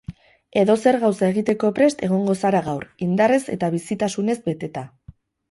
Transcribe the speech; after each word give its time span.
Edozer 0.61 0.95
gauza 1.03 1.29
egiteko 1.33 1.69
prest 1.79 2.01
egongo 2.07 2.35
zara 2.41 2.63
gaur, 2.69 2.89
indarrez 3.09 3.41
eta 3.59 3.71
bizitasunez 3.77 4.39
beteta. 4.51 4.87